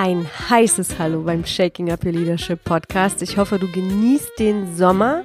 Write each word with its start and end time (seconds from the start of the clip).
Ein 0.00 0.28
heißes 0.48 1.00
Hallo 1.00 1.22
beim 1.22 1.44
Shaking 1.44 1.90
Up 1.90 2.04
Your 2.04 2.12
Leadership 2.12 2.62
Podcast. 2.62 3.20
Ich 3.20 3.36
hoffe, 3.36 3.58
du 3.58 3.66
genießt 3.66 4.38
den 4.38 4.76
Sommer 4.76 5.24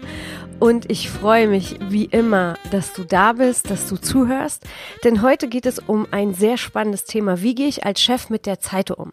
und 0.63 0.89
ich 0.89 1.09
freue 1.09 1.49
mich 1.49 1.77
wie 1.89 2.05
immer, 2.05 2.55
dass 2.71 2.93
du 2.93 3.03
da 3.03 3.33
bist, 3.33 3.69
dass 3.69 3.89
du 3.89 3.97
zuhörst, 3.97 4.63
denn 5.03 5.21
heute 5.21 5.49
geht 5.49 5.65
es 5.65 5.77
um 5.77 6.07
ein 6.11 6.33
sehr 6.33 6.55
spannendes 6.55 7.03
Thema. 7.03 7.41
Wie 7.41 7.53
gehe 7.53 7.67
ich 7.67 7.85
als 7.85 7.99
Chef 7.99 8.29
mit 8.29 8.45
der 8.45 8.61
Zeit 8.61 8.89
um? 8.89 9.11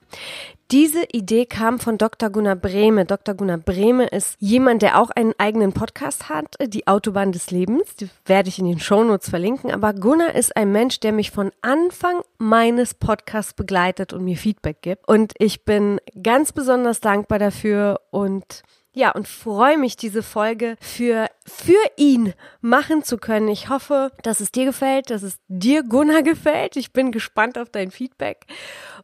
Diese 0.70 1.02
Idee 1.10 1.46
kam 1.46 1.80
von 1.80 1.98
Dr. 1.98 2.30
Gunnar 2.30 2.54
Brehme. 2.54 3.04
Dr. 3.04 3.34
Gunnar 3.34 3.58
Brehme 3.58 4.06
ist 4.06 4.36
jemand, 4.38 4.82
der 4.82 5.00
auch 5.00 5.10
einen 5.10 5.32
eigenen 5.38 5.72
Podcast 5.72 6.28
hat, 6.28 6.54
die 6.64 6.86
Autobahn 6.86 7.32
des 7.32 7.50
Lebens. 7.50 7.96
Die 7.96 8.08
werde 8.26 8.48
ich 8.48 8.60
in 8.60 8.66
den 8.66 8.78
Shownotes 8.78 9.28
verlinken. 9.28 9.72
Aber 9.72 9.92
Gunnar 9.92 10.36
ist 10.36 10.56
ein 10.56 10.70
Mensch, 10.70 11.00
der 11.00 11.10
mich 11.10 11.32
von 11.32 11.50
Anfang 11.62 12.20
meines 12.38 12.94
Podcasts 12.94 13.54
begleitet 13.54 14.12
und 14.12 14.22
mir 14.22 14.36
Feedback 14.36 14.82
gibt. 14.82 15.08
Und 15.08 15.32
ich 15.40 15.64
bin 15.64 16.00
ganz 16.22 16.52
besonders 16.52 17.00
dankbar 17.00 17.40
dafür 17.40 18.02
und 18.12 18.62
ja, 18.92 19.10
und 19.12 19.28
freue 19.28 19.78
mich, 19.78 19.96
diese 19.96 20.22
Folge 20.22 20.76
für, 20.80 21.28
für 21.46 21.80
ihn 21.96 22.34
machen 22.60 23.04
zu 23.04 23.18
können. 23.18 23.48
Ich 23.48 23.68
hoffe, 23.68 24.10
dass 24.22 24.40
es 24.40 24.50
dir 24.50 24.64
gefällt, 24.64 25.10
dass 25.10 25.22
es 25.22 25.38
dir, 25.48 25.82
Gunnar, 25.82 26.22
gefällt. 26.30 26.76
Ich 26.76 26.92
bin 26.92 27.12
gespannt 27.12 27.58
auf 27.58 27.70
dein 27.70 27.90
Feedback. 27.90 28.46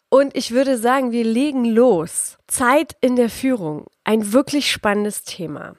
Und 0.09 0.37
ich 0.37 0.51
würde 0.51 0.79
sagen, 0.79 1.13
wir 1.13 1.25
legen 1.25 1.65
los. 1.65 2.39
Zeit 2.47 2.97
in 3.01 3.17
der 3.17 3.30
Führung. 3.30 3.87
Ein 4.05 4.33
wirklich 4.33 4.71
spannendes 4.71 5.25
Thema. 5.25 5.75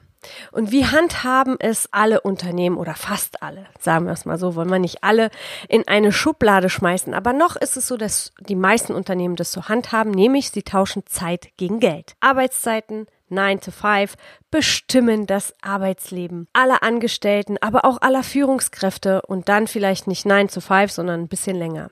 Und 0.52 0.72
wie 0.72 0.86
handhaben 0.86 1.56
es 1.60 1.88
alle 1.92 2.22
Unternehmen 2.22 2.78
oder 2.78 2.96
fast 2.96 3.42
alle, 3.44 3.68
sagen 3.80 4.06
wir 4.06 4.14
es 4.14 4.26
mal 4.26 4.38
so, 4.38 4.56
wollen 4.56 4.70
wir 4.70 4.80
nicht 4.80 5.04
alle 5.04 5.30
in 5.70 5.88
eine 5.88 6.12
Schublade 6.12 6.70
schmeißen. 6.70 7.14
Aber 7.14 7.34
noch 7.34 7.56
ist 7.56 7.78
es 7.78 7.88
so, 7.88 7.98
dass 7.98 8.34
die 8.40 8.56
meisten 8.56 8.94
Unternehmen 8.94 9.36
das 9.36 9.52
so 9.52 9.70
handhaben, 9.70 10.12
nämlich 10.12 10.52
sie 10.52 10.64
tauschen 10.64 11.06
Zeit 11.06 11.50
gegen 11.58 11.80
Geld. 11.80 12.16
Arbeitszeiten, 12.20 13.08
9 13.30 13.62
to 13.62 13.72
5 13.72 14.16
bestimmen 14.52 15.26
das 15.26 15.54
Arbeitsleben 15.62 16.48
aller 16.54 16.84
Angestellten, 16.84 17.58
aber 17.62 17.86
auch 17.86 18.02
aller 18.02 18.24
Führungskräfte 18.24 19.22
und 19.24 19.50
dann 19.50 19.68
vielleicht 19.68 20.08
nicht 20.08 20.26
9 20.26 20.48
to 20.48 20.62
5, 20.62 20.92
sondern 20.92 21.22
ein 21.22 21.28
bisschen 21.28 21.56
länger. 21.56 21.90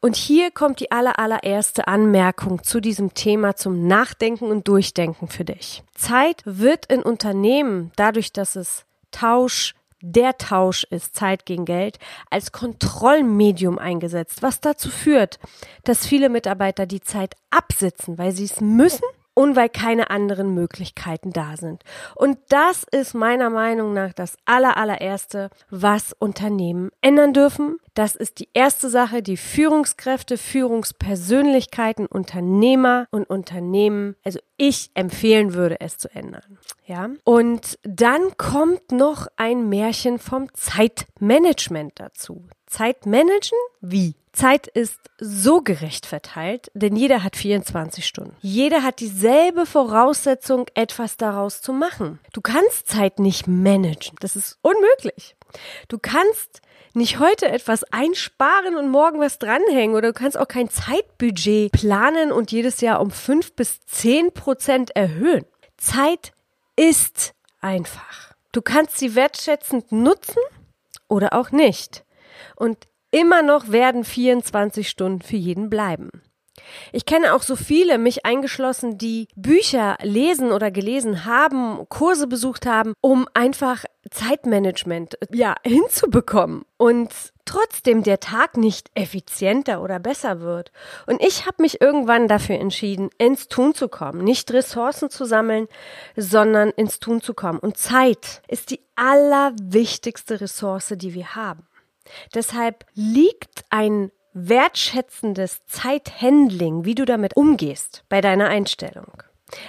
Und 0.00 0.16
hier 0.16 0.50
kommt 0.50 0.80
die 0.80 0.90
aller, 0.90 1.18
allererste 1.18 1.86
Anmerkung 1.86 2.62
zu 2.62 2.80
diesem 2.80 3.14
Thema 3.14 3.56
zum 3.56 3.86
Nachdenken 3.86 4.50
und 4.50 4.68
Durchdenken 4.68 5.28
für 5.28 5.44
dich. 5.44 5.82
Zeit 5.94 6.42
wird 6.44 6.86
in 6.86 7.02
Unternehmen, 7.02 7.92
dadurch, 7.96 8.32
dass 8.32 8.56
es 8.56 8.84
Tausch, 9.10 9.74
der 10.00 10.36
Tausch 10.36 10.84
ist, 10.84 11.16
Zeit 11.16 11.46
gegen 11.46 11.64
Geld, 11.64 11.98
als 12.30 12.52
Kontrollmedium 12.52 13.78
eingesetzt, 13.78 14.42
was 14.42 14.60
dazu 14.60 14.90
führt, 14.90 15.38
dass 15.84 16.06
viele 16.06 16.28
Mitarbeiter 16.28 16.84
die 16.84 17.00
Zeit 17.00 17.34
absitzen, 17.50 18.18
weil 18.18 18.32
sie 18.32 18.44
es 18.44 18.60
müssen 18.60 19.04
und 19.34 19.56
weil 19.56 19.68
keine 19.68 20.10
anderen 20.10 20.54
Möglichkeiten 20.54 21.32
da 21.32 21.56
sind. 21.56 21.82
Und 22.14 22.38
das 22.48 22.84
ist 22.90 23.14
meiner 23.14 23.50
Meinung 23.50 23.92
nach 23.92 24.12
das 24.12 24.36
aller, 24.44 24.76
allererste, 24.76 25.50
was 25.70 26.14
Unternehmen 26.18 26.90
ändern 27.00 27.32
dürfen. 27.32 27.78
Das 27.94 28.16
ist 28.16 28.40
die 28.40 28.48
erste 28.54 28.88
Sache, 28.88 29.22
die 29.22 29.36
Führungskräfte, 29.36 30.38
Führungspersönlichkeiten, 30.38 32.06
Unternehmer 32.06 33.06
und 33.10 33.28
Unternehmen, 33.28 34.16
also 34.24 34.38
ich 34.56 34.90
empfehlen 34.94 35.54
würde, 35.54 35.80
es 35.80 35.98
zu 35.98 36.08
ändern. 36.14 36.58
Ja. 36.86 37.10
Und 37.24 37.78
dann 37.82 38.36
kommt 38.36 38.92
noch 38.92 39.26
ein 39.36 39.68
Märchen 39.68 40.18
vom 40.18 40.52
Zeitmanagement 40.54 41.92
dazu. 41.96 42.44
Zeitmanagen? 42.74 43.58
Wie? 43.80 44.14
Zeit 44.32 44.66
ist 44.66 44.98
so 45.18 45.62
gerecht 45.62 46.06
verteilt, 46.06 46.72
denn 46.74 46.96
jeder 46.96 47.22
hat 47.22 47.36
24 47.36 48.04
Stunden. 48.04 48.36
Jeder 48.40 48.82
hat 48.82 48.98
dieselbe 48.98 49.64
Voraussetzung, 49.64 50.66
etwas 50.74 51.16
daraus 51.16 51.62
zu 51.62 51.72
machen. 51.72 52.18
Du 52.32 52.40
kannst 52.40 52.88
Zeit 52.88 53.20
nicht 53.20 53.46
managen. 53.46 54.16
Das 54.18 54.34
ist 54.34 54.58
unmöglich. 54.60 55.36
Du 55.86 55.98
kannst 55.98 56.62
nicht 56.94 57.20
heute 57.20 57.48
etwas 57.48 57.84
einsparen 57.92 58.74
und 58.74 58.88
morgen 58.90 59.20
was 59.20 59.38
dranhängen 59.38 59.94
oder 59.94 60.08
du 60.08 60.18
kannst 60.18 60.36
auch 60.36 60.48
kein 60.48 60.68
Zeitbudget 60.68 61.70
planen 61.70 62.32
und 62.32 62.50
jedes 62.50 62.80
Jahr 62.80 63.00
um 63.00 63.12
fünf 63.12 63.52
bis 63.52 63.86
zehn 63.86 64.32
Prozent 64.32 64.96
erhöhen. 64.96 65.46
Zeit 65.76 66.32
ist 66.74 67.34
einfach. 67.60 68.34
Du 68.50 68.62
kannst 68.62 68.98
sie 68.98 69.14
wertschätzend 69.14 69.92
nutzen 69.92 70.42
oder 71.06 71.34
auch 71.34 71.52
nicht. 71.52 72.04
Und 72.56 72.78
immer 73.10 73.42
noch 73.42 73.70
werden 73.70 74.04
24 74.04 74.88
Stunden 74.88 75.22
für 75.22 75.36
jeden 75.36 75.70
bleiben. 75.70 76.10
Ich 76.92 77.04
kenne 77.04 77.34
auch 77.34 77.42
so 77.42 77.56
viele, 77.56 77.98
mich 77.98 78.24
eingeschlossen, 78.24 78.96
die 78.98 79.28
Bücher 79.34 79.96
lesen 80.02 80.52
oder 80.52 80.70
gelesen 80.70 81.24
haben, 81.24 81.88
Kurse 81.88 82.26
besucht 82.26 82.66
haben, 82.66 82.94
um 83.00 83.26
einfach 83.34 83.84
Zeitmanagement 84.10 85.18
ja 85.32 85.56
hinzubekommen 85.64 86.64
und 86.76 87.10
trotzdem 87.44 88.02
der 88.02 88.20
Tag 88.20 88.56
nicht 88.56 88.90
effizienter 88.94 89.82
oder 89.82 89.98
besser 89.98 90.40
wird. 90.40 90.70
Und 91.06 91.22
ich 91.22 91.46
habe 91.46 91.62
mich 91.62 91.80
irgendwann 91.80 92.28
dafür 92.28 92.56
entschieden, 92.56 93.10
ins 93.18 93.48
Tun 93.48 93.74
zu 93.74 93.88
kommen, 93.88 94.22
nicht 94.22 94.52
Ressourcen 94.52 95.10
zu 95.10 95.24
sammeln, 95.24 95.66
sondern 96.16 96.70
ins 96.70 97.00
Tun 97.00 97.20
zu 97.20 97.34
kommen. 97.34 97.58
Und 97.58 97.76
Zeit 97.76 98.42
ist 98.48 98.70
die 98.70 98.80
allerwichtigste 98.94 100.40
Ressource, 100.40 100.94
die 100.96 101.14
wir 101.14 101.34
haben. 101.34 101.66
Deshalb 102.34 102.84
liegt 102.94 103.64
ein 103.70 104.10
wertschätzendes 104.32 105.64
Zeithandling, 105.66 106.84
wie 106.84 106.94
du 106.94 107.04
damit 107.04 107.36
umgehst, 107.36 108.04
bei 108.08 108.20
deiner 108.20 108.48
Einstellung. 108.48 109.22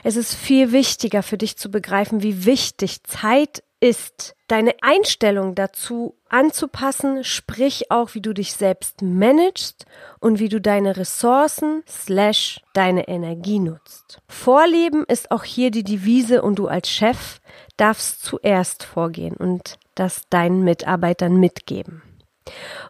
Es 0.03 0.15
ist 0.15 0.33
viel 0.33 0.71
wichtiger 0.71 1.21
für 1.21 1.37
dich 1.37 1.57
zu 1.57 1.69
begreifen, 1.69 2.23
wie 2.23 2.45
wichtig 2.45 3.03
Zeit 3.03 3.63
ist, 3.79 4.35
deine 4.47 4.73
Einstellung 4.81 5.53
dazu 5.53 6.15
anzupassen, 6.29 7.23
sprich 7.23 7.91
auch, 7.91 8.15
wie 8.15 8.21
du 8.21 8.33
dich 8.33 8.53
selbst 8.53 9.01
managst 9.01 9.85
und 10.19 10.39
wie 10.39 10.49
du 10.49 10.59
deine 10.59 10.97
Ressourcen 10.97 11.83
slash 11.87 12.61
deine 12.73 13.07
Energie 13.07 13.59
nutzt. 13.59 14.19
Vorleben 14.27 15.03
ist 15.07 15.29
auch 15.29 15.43
hier 15.43 15.69
die 15.69 15.83
Devise 15.83 16.41
und 16.41 16.57
du 16.57 16.67
als 16.67 16.89
Chef 16.89 17.39
darfst 17.77 18.23
zuerst 18.23 18.83
vorgehen 18.83 19.35
und 19.35 19.77
das 19.93 20.21
deinen 20.29 20.63
Mitarbeitern 20.63 21.35
mitgeben. 21.35 22.01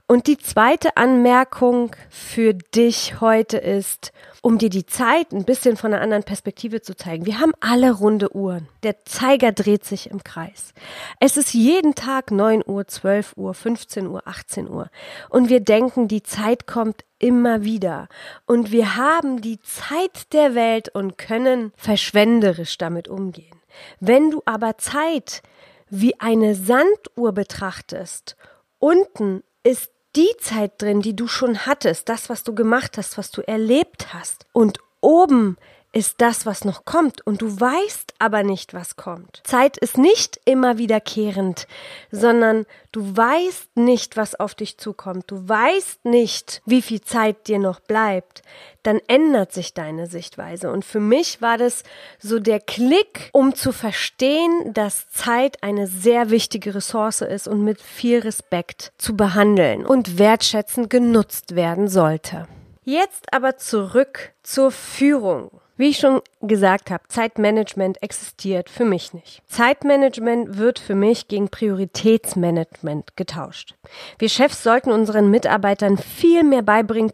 Und 0.08 0.28
die 0.28 0.38
zweite 0.38 0.98
Anmerkung 0.98 1.96
für 2.10 2.54
dich 2.54 3.22
heute 3.22 3.58
ist, 3.58 4.12
um 4.42 4.60
dir 4.60 4.70
die 4.70 4.86
Zeit 4.86 5.32
ein 5.32 5.46
bisschen 5.46 5.78
von 5.78 5.92
einer 5.92 6.04
anderen 6.04 6.24
Perspektive 6.24 6.82
zu 6.82 6.96
zeigen. 6.96 7.26
Wir 7.26 7.40
haben 7.40 7.54
alle 7.62 7.92
runde 7.92 8.36
Uhren. 8.36 8.68
Der 8.84 9.04
Zeiger 9.06 9.52
dreht 9.52 9.84
sich 9.84 10.12
im 10.12 10.24
Kreis. 10.24 10.74
Es 11.20 11.36
ist 11.38 11.56
jeden 11.56 11.96
Tag 11.96 12.30
9 12.30 12.62
Uhr, 12.64 12.88
12 12.88 13.34
Uhr, 13.38 13.56
15 13.56 14.06
Uhr, 14.06 14.22
18 14.26 14.70
Uhr. 14.70 14.92
Und 15.30 15.50
wir 15.50 15.62
denken, 15.62 16.08
die 16.08 16.22
Zeit 16.22 16.68
kommt 16.68 17.04
immer 17.18 17.64
wieder. 17.64 18.08
Und 18.46 18.72
wir 18.72 18.98
haben 18.98 19.42
die 19.42 19.60
Zeit 19.62 20.32
der 20.34 20.54
Welt 20.54 20.90
und 20.90 21.18
können 21.18 21.74
verschwenderisch 21.76 22.78
damit 22.78 23.08
umgehen. 23.08 23.56
Wenn 24.00 24.30
du 24.30 24.44
aber 24.46 24.78
Zeit 24.78 25.42
wie 25.90 26.20
eine 26.20 26.54
Sanduhr 26.54 27.32
betrachtest, 27.32 28.36
unten 28.80 29.44
ist 29.64 29.92
die 30.16 30.34
Zeit 30.40 30.82
drin, 30.82 31.02
die 31.02 31.16
du 31.16 31.28
schon 31.28 31.66
hattest, 31.66 32.10
das, 32.10 32.30
was 32.30 32.44
du 32.44 32.56
gemacht 32.56 32.98
hast, 32.98 33.18
was 33.18 33.32
du 33.32 33.42
erlebt 33.42 34.14
hast. 34.14 34.46
Und 34.54 34.80
oben 35.02 35.58
ist 35.96 36.20
das, 36.20 36.46
was 36.46 36.66
noch 36.66 36.84
kommt 36.84 37.26
und 37.26 37.42
du 37.42 37.58
weißt 37.58 38.16
aber 38.20 38.44
nicht, 38.44 38.74
was 38.74 38.98
kommt. 38.98 39.40
Zeit 39.46 39.78
ist 39.78 39.98
nicht 39.98 40.42
immer 40.44 40.78
wiederkehrend, 40.78 41.68
sondern 42.12 42.66
du 42.92 43.16
weißt 43.16 43.78
nicht, 43.78 44.18
was 44.18 44.38
auf 44.38 44.56
dich 44.56 44.78
zukommt. 44.78 45.32
Du 45.32 45.48
weißt 45.48 46.04
nicht, 46.04 46.62
wie 46.66 46.82
viel 46.82 47.00
Zeit 47.00 47.48
dir 47.48 47.60
noch 47.60 47.80
bleibt. 47.80 48.42
Dann 48.84 49.00
ändert 49.08 49.54
sich 49.54 49.74
deine 49.74 50.08
Sichtweise. 50.08 50.70
Und 50.70 50.84
für 50.84 51.00
mich 51.00 51.42
war 51.42 51.58
das 51.58 51.84
so 52.20 52.40
der 52.40 52.60
Klick, 52.60 53.30
um 53.32 53.56
zu 53.56 53.72
verstehen, 53.72 54.74
dass 54.74 55.10
Zeit 55.12 55.64
eine 55.64 55.88
sehr 55.88 56.30
wichtige 56.30 56.76
Ressource 56.76 57.22
ist 57.22 57.48
und 57.48 57.64
mit 57.64 57.82
viel 57.82 58.20
Respekt 58.20 58.92
zu 58.98 59.16
behandeln 59.16 59.86
und 59.86 60.20
wertschätzend 60.20 60.90
genutzt 60.90 61.56
werden 61.56 61.88
sollte. 61.88 62.50
Jetzt 62.84 63.34
aber 63.34 63.56
zurück 63.56 64.34
zur 64.44 64.72
Führung. 64.72 65.62
Wie 65.78 65.90
ich 65.90 65.98
schon 65.98 66.22
gesagt 66.42 66.90
habe, 66.90 67.04
Zeitmanagement 67.10 68.02
existiert 68.02 68.70
für 68.70 68.86
mich 68.86 69.14
nicht. 69.14 69.42
Zeitmanagement 69.48 70.58
wird 70.58 70.80
für 70.80 70.96
mich 70.96 71.28
gegen 71.28 71.50
Prioritätsmanagement 71.50 73.18
getauscht. 73.18 73.76
Wir 74.18 74.30
Chefs 74.30 74.64
sollten 74.64 74.92
unseren 74.92 75.30
Mitarbeitern 75.30 75.98
viel 75.98 76.44
mehr 76.44 76.62
beibringen, 76.62 77.12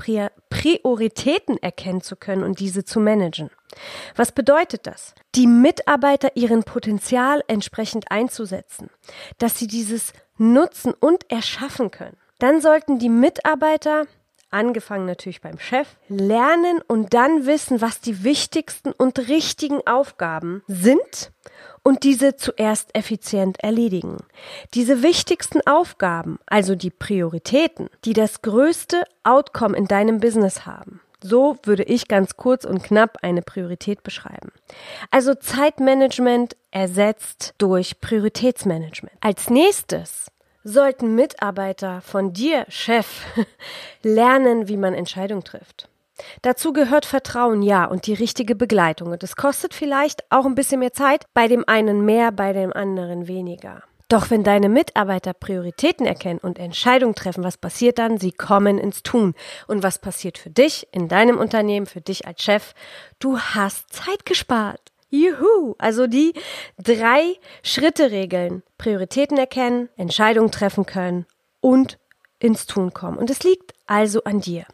Prioritäten 0.49 1.57
erkennen 1.57 2.01
zu 2.01 2.15
können 2.15 2.43
und 2.43 2.59
diese 2.59 2.85
zu 2.85 2.99
managen. 2.99 3.49
Was 4.15 4.31
bedeutet 4.31 4.85
das? 4.85 5.15
Die 5.33 5.47
Mitarbeiter 5.47 6.35
ihren 6.35 6.63
Potenzial 6.63 7.41
entsprechend 7.47 8.11
einzusetzen, 8.11 8.91
dass 9.39 9.57
sie 9.57 9.67
dieses 9.67 10.13
nutzen 10.37 10.93
und 10.99 11.31
erschaffen 11.31 11.89
können. 11.89 12.17
Dann 12.37 12.61
sollten 12.61 12.99
die 12.99 13.09
Mitarbeiter 13.09 14.05
angefangen 14.51 15.06
natürlich 15.06 15.42
beim 15.42 15.59
Chef, 15.59 15.88
lernen 16.07 16.81
und 16.88 17.13
dann 17.13 17.45
wissen, 17.45 17.81
was 17.81 18.01
die 18.01 18.24
wichtigsten 18.24 18.92
und 18.92 19.27
richtigen 19.27 19.86
Aufgaben 19.88 20.63
sind 20.68 21.31
und 21.83 22.03
diese 22.03 22.36
zuerst 22.36 22.95
effizient 22.95 23.63
erledigen. 23.63 24.18
Diese 24.74 25.01
wichtigsten 25.03 25.62
Aufgaben, 25.65 26.39
also 26.45 26.75
die 26.75 26.92
Prioritäten, 26.92 27.89
die 28.06 28.13
das 28.13 28.42
größte 28.42 29.03
Outcome 29.24 29.75
in 29.75 29.86
deinem 29.86 30.19
Business 30.19 30.65
haben. 30.65 31.01
So 31.24 31.57
würde 31.63 31.83
ich 31.83 32.07
ganz 32.07 32.36
kurz 32.36 32.65
und 32.65 32.83
knapp 32.83 33.18
eine 33.21 33.44
Priorität 33.44 34.01
beschreiben. 34.01 34.51
Also 35.12 35.36
Zeitmanagement 35.36 36.56
ersetzt 36.71 37.53
durch 37.59 38.01
Prioritätsmanagement. 38.01 39.15
Als 39.21 39.50
nächstes 39.50 40.30
sollten 40.63 41.15
Mitarbeiter 41.15 42.01
von 42.01 42.33
dir, 42.33 42.65
Chef, 42.69 43.25
lernen, 44.03 44.67
wie 44.67 44.77
man 44.77 44.93
Entscheidungen 44.93 45.43
trifft. 45.43 45.89
Dazu 46.41 46.73
gehört 46.73 47.05
Vertrauen, 47.05 47.61
ja, 47.61 47.85
und 47.85 48.05
die 48.05 48.13
richtige 48.13 48.55
Begleitung. 48.55 49.11
Und 49.11 49.23
es 49.23 49.35
kostet 49.35 49.73
vielleicht 49.73 50.23
auch 50.29 50.45
ein 50.45 50.55
bisschen 50.55 50.79
mehr 50.79 50.93
Zeit, 50.93 51.25
bei 51.33 51.47
dem 51.47 51.63
einen 51.67 52.05
mehr, 52.05 52.31
bei 52.31 52.53
dem 52.53 52.73
anderen 52.73 53.27
weniger. 53.27 53.83
Doch 54.11 54.29
wenn 54.29 54.43
deine 54.43 54.67
Mitarbeiter 54.67 55.33
Prioritäten 55.33 56.05
erkennen 56.05 56.39
und 56.39 56.59
Entscheidungen 56.59 57.15
treffen, 57.15 57.45
was 57.45 57.57
passiert 57.57 57.97
dann? 57.97 58.17
Sie 58.17 58.33
kommen 58.33 58.77
ins 58.77 59.03
Tun. 59.03 59.35
Und 59.67 59.83
was 59.83 59.99
passiert 59.99 60.37
für 60.37 60.49
dich 60.49 60.85
in 60.91 61.07
deinem 61.07 61.37
Unternehmen, 61.37 61.85
für 61.85 62.01
dich 62.01 62.27
als 62.27 62.43
Chef? 62.43 62.73
Du 63.19 63.39
hast 63.39 63.93
Zeit 63.93 64.25
gespart. 64.25 64.90
Juhu! 65.11 65.75
Also 65.77 66.07
die 66.07 66.33
drei 66.81 67.35
Schritte 67.63 68.11
regeln. 68.11 68.63
Prioritäten 68.77 69.37
erkennen, 69.37 69.89
Entscheidungen 69.97 70.51
treffen 70.51 70.85
können 70.85 71.27
und 71.59 71.99
ins 72.39 72.65
Tun 72.65 72.93
kommen. 72.93 73.17
Und 73.17 73.29
es 73.29 73.43
liegt 73.43 73.73
also 73.85 74.23
an 74.23 74.41
dir. 74.41 74.65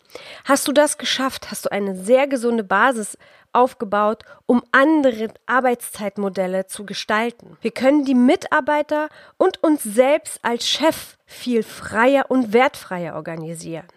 Hast 0.45 0.67
du 0.67 0.71
das 0.71 0.97
geschafft? 0.97 1.51
Hast 1.51 1.65
du 1.65 1.71
eine 1.71 1.95
sehr 1.95 2.27
gesunde 2.27 2.63
Basis 2.63 3.17
aufgebaut, 3.51 4.23
um 4.45 4.63
andere 4.71 5.29
Arbeitszeitmodelle 5.47 6.67
zu 6.67 6.85
gestalten? 6.85 7.57
Wir 7.61 7.71
können 7.71 8.05
die 8.05 8.15
Mitarbeiter 8.15 9.09
und 9.37 9.63
uns 9.63 9.83
selbst 9.83 10.39
als 10.43 10.67
Chef 10.67 11.17
viel 11.25 11.63
freier 11.63 12.25
und 12.29 12.53
wertfreier 12.53 13.15
organisieren. 13.15 13.87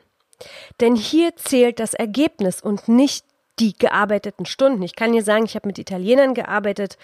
Denn 0.81 0.97
hier 0.97 1.37
zählt 1.37 1.79
das 1.79 1.95
Ergebnis 1.95 2.63
und 2.63 2.89
nicht 2.89 3.25
die 3.61 3.75
gearbeiteten 3.77 4.47
Stunden. 4.47 4.83
Ich 4.83 4.97
kann 4.97 5.13
dir 5.13 5.23
sagen, 5.23 5.45
ich 5.45 5.55
habe 5.55 5.69
mit 5.69 5.79
Italienern 5.79 6.33
gearbeitet 6.33 6.97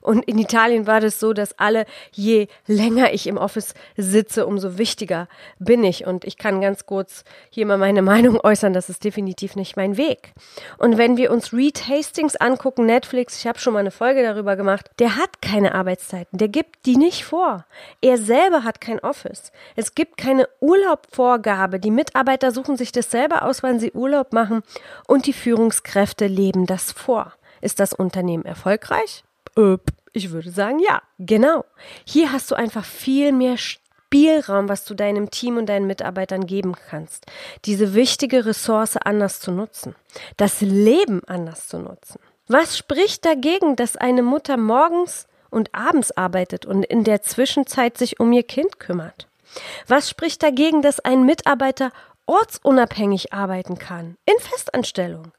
und 0.00 0.24
in 0.24 0.38
Italien 0.38 0.86
war 0.86 1.00
das 1.00 1.18
so, 1.18 1.32
dass 1.32 1.58
alle, 1.58 1.84
je 2.12 2.46
länger 2.66 3.12
ich 3.12 3.26
im 3.26 3.36
Office 3.36 3.74
sitze, 3.96 4.46
umso 4.46 4.78
wichtiger 4.78 5.28
bin 5.58 5.82
ich. 5.82 6.06
Und 6.06 6.24
ich 6.24 6.38
kann 6.38 6.60
ganz 6.60 6.86
kurz 6.86 7.24
hier 7.50 7.66
mal 7.66 7.78
meine 7.78 8.02
Meinung 8.06 8.40
äußern, 8.40 8.72
das 8.72 8.88
ist 8.88 9.02
definitiv 9.02 9.56
nicht 9.56 9.76
mein 9.76 9.96
Weg. 9.96 10.32
Und 10.78 10.96
wenn 10.96 11.16
wir 11.16 11.32
uns 11.32 11.52
Reed 11.52 11.88
Hastings 11.88 12.36
angucken, 12.36 12.86
Netflix, 12.86 13.40
ich 13.40 13.46
habe 13.46 13.58
schon 13.58 13.72
mal 13.72 13.80
eine 13.80 13.90
Folge 13.90 14.22
darüber 14.22 14.54
gemacht, 14.54 14.90
der 15.00 15.16
hat 15.16 15.42
keine 15.42 15.74
Arbeitszeiten, 15.74 16.38
der 16.38 16.48
gibt 16.48 16.86
die 16.86 16.96
nicht 16.96 17.24
vor. 17.24 17.66
Er 18.00 18.16
selber 18.16 18.62
hat 18.62 18.80
kein 18.80 19.00
Office. 19.00 19.50
Es 19.74 19.94
gibt 19.94 20.16
keine 20.16 20.48
Urlaubvorgabe. 20.60 21.80
Die 21.80 21.90
Mitarbeiter 21.90 22.52
suchen 22.52 22.76
sich 22.76 22.92
das 22.92 23.10
selber 23.10 23.44
aus, 23.44 23.64
wann 23.64 23.80
sie 23.80 23.90
Urlaub 23.90 24.32
machen 24.32 24.62
und 25.08 25.26
die 25.26 25.32
Führungskräfte 25.32 25.95
Führungskräfte 25.96 26.26
leben 26.26 26.66
das 26.66 26.92
vor. 26.92 27.32
Ist 27.62 27.80
das 27.80 27.94
Unternehmen 27.94 28.44
erfolgreich? 28.44 29.24
Ich 30.12 30.30
würde 30.30 30.50
sagen, 30.50 30.78
ja. 30.78 31.00
Genau. 31.18 31.64
Hier 32.04 32.32
hast 32.32 32.50
du 32.50 32.54
einfach 32.54 32.84
viel 32.84 33.32
mehr 33.32 33.56
Spielraum, 33.56 34.68
was 34.68 34.84
du 34.84 34.94
deinem 34.94 35.30
Team 35.30 35.56
und 35.56 35.66
deinen 35.66 35.86
Mitarbeitern 35.86 36.46
geben 36.46 36.74
kannst. 36.90 37.24
Diese 37.64 37.94
wichtige 37.94 38.44
Ressource 38.44 38.98
anders 38.98 39.40
zu 39.40 39.52
nutzen. 39.52 39.94
Das 40.36 40.60
Leben 40.60 41.22
anders 41.26 41.66
zu 41.66 41.78
nutzen. 41.78 42.20
Was 42.46 42.76
spricht 42.76 43.24
dagegen, 43.24 43.74
dass 43.76 43.96
eine 43.96 44.22
Mutter 44.22 44.58
morgens 44.58 45.26
und 45.48 45.74
abends 45.74 46.12
arbeitet 46.12 46.66
und 46.66 46.84
in 46.84 47.04
der 47.04 47.22
Zwischenzeit 47.22 47.96
sich 47.96 48.20
um 48.20 48.30
ihr 48.32 48.42
Kind 48.42 48.78
kümmert? 48.78 49.28
Was 49.88 50.10
spricht 50.10 50.42
dagegen, 50.42 50.82
dass 50.82 51.00
ein 51.00 51.24
Mitarbeiter 51.24 51.90
ortsunabhängig 52.26 53.32
arbeiten 53.32 53.78
kann, 53.78 54.16
in 54.26 54.38
Festanstellung? 54.38 55.32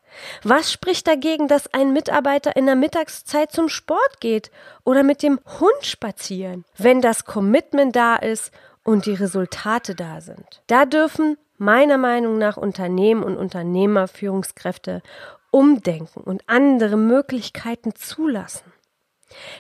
Was 0.44 0.72
spricht 0.72 1.08
dagegen, 1.08 1.48
dass 1.48 1.74
ein 1.74 1.94
Mitarbeiter 1.94 2.56
in 2.56 2.66
der 2.66 2.76
Mittagszeit 2.76 3.52
zum 3.52 3.70
Sport 3.70 4.20
geht 4.20 4.52
oder 4.84 5.04
mit 5.04 5.22
dem 5.22 5.40
Hund 5.60 5.84
spazieren, 5.86 6.66
wenn 6.78 7.02
das 7.02 7.26
Commitment 7.26 7.96
da 7.96 8.16
ist 8.16 8.52
und 8.84 9.06
die 9.06 9.14
Resultate 9.14 9.96
da 9.96 10.22
sind? 10.22 10.64
Da 10.68 10.86
dürfen 10.86 11.38
meiner 11.58 11.98
Meinung 11.98 12.38
nach 12.38 12.58
Unternehmen 12.58 13.24
und 13.24 13.38
Unternehmerführungskräfte 13.38 15.02
umdenken 15.52 16.22
und 16.22 16.44
andere 16.48 16.98
Möglichkeiten 16.98 17.96
zulassen. 17.96 18.74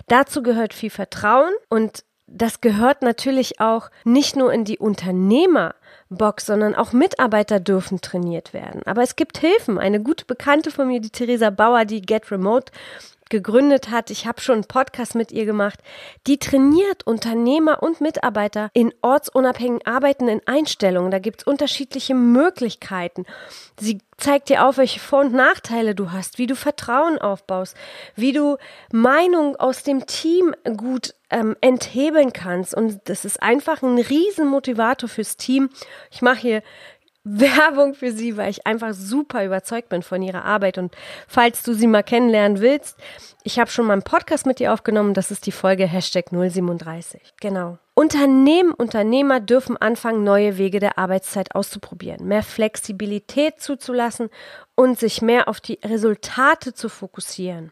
Dazu 0.07 0.43
gehört 0.43 0.73
viel 0.73 0.89
Vertrauen 0.89 1.53
und 1.69 2.05
das 2.27 2.61
gehört 2.61 3.01
natürlich 3.01 3.59
auch 3.61 3.89
nicht 4.03 4.35
nur 4.35 4.51
in 4.51 4.65
die 4.65 4.77
Unternehmerbox, 4.77 6.45
sondern 6.45 6.75
auch 6.75 6.91
Mitarbeiter 6.91 7.59
dürfen 7.59 8.01
trainiert 8.01 8.53
werden. 8.53 8.81
Aber 8.85 9.01
es 9.01 9.15
gibt 9.15 9.37
Hilfen. 9.37 9.79
Eine 9.79 10.01
gute 10.01 10.25
Bekannte 10.25 10.69
von 10.69 10.87
mir, 10.87 10.99
die 10.99 11.09
Theresa 11.09 11.49
Bauer, 11.49 11.85
die 11.85 12.01
Get 12.01 12.29
Remote 12.29 12.71
gegründet 13.29 13.89
hat. 13.89 14.09
Ich 14.09 14.25
habe 14.25 14.41
schon 14.41 14.55
einen 14.55 14.63
Podcast 14.65 15.15
mit 15.15 15.31
ihr 15.31 15.45
gemacht. 15.45 15.79
Die 16.27 16.37
trainiert 16.37 17.05
Unternehmer 17.05 17.83
und 17.83 18.01
Mitarbeiter 18.01 18.69
in 18.73 18.93
ortsunabhängigen 19.01 19.85
Arbeiten 19.85 20.27
in 20.27 20.41
Einstellungen. 20.45 21.11
Da 21.11 21.19
gibt's 21.19 21.45
unterschiedliche 21.45 22.15
Möglichkeiten. 22.15 23.25
Sie 23.79 23.99
zeigt 24.17 24.49
dir 24.49 24.65
auf, 24.65 24.77
welche 24.77 24.99
Vor- 24.99 25.21
und 25.21 25.33
Nachteile 25.33 25.93
du 25.93 26.11
hast, 26.11 26.37
wie 26.37 26.47
du 26.47 26.55
Vertrauen 26.55 27.19
aufbaust, 27.19 27.75
wie 28.15 28.33
du 28.33 28.57
Meinung 28.91 29.55
aus 29.55 29.83
dem 29.83 30.07
Team 30.07 30.55
gut 30.75 31.13
ähm, 31.29 31.55
enthebeln 31.61 32.33
kannst. 32.33 32.73
Und 32.73 33.01
das 33.05 33.25
ist 33.25 33.41
einfach 33.41 33.81
ein 33.83 33.99
Riesenmotivator 33.99 35.09
fürs 35.09 35.37
Team. 35.37 35.69
Ich 36.11 36.21
mache 36.21 36.39
hier 36.39 36.63
Werbung 37.27 37.93
für 37.93 38.11
sie, 38.11 38.37
weil 38.37 38.49
ich 38.49 38.65
einfach 38.65 38.93
super 38.93 39.45
überzeugt 39.45 39.89
bin 39.89 40.01
von 40.01 40.21
ihrer 40.21 40.45
Arbeit. 40.45 40.77
Und 40.77 40.95
falls 41.27 41.63
du 41.63 41.73
sie 41.73 41.87
mal 41.87 42.03
kennenlernen 42.03 42.59
willst, 42.61 42.97
ich 43.43 43.59
habe 43.59 43.69
schon 43.69 43.85
mal 43.85 43.93
einen 43.93 44.03
Podcast 44.03 44.45
mit 44.45 44.59
ihr 44.59 44.73
aufgenommen. 44.73 45.13
Das 45.13 45.31
ist 45.31 45.45
die 45.45 45.51
Folge 45.51 45.85
Hashtag 45.85 46.29
037. 46.31 47.21
Genau. 47.39 47.77
Unternehmen, 47.93 48.73
Unternehmer 48.73 49.39
dürfen 49.39 49.75
anfangen, 49.77 50.23
neue 50.23 50.57
Wege 50.57 50.79
der 50.79 50.97
Arbeitszeit 50.97 51.55
auszuprobieren, 51.55 52.27
mehr 52.27 52.43
Flexibilität 52.43 53.59
zuzulassen 53.59 54.29
und 54.75 54.99
sich 54.99 55.21
mehr 55.21 55.47
auf 55.47 55.59
die 55.59 55.79
Resultate 55.83 56.73
zu 56.73 56.89
fokussieren 56.89 57.71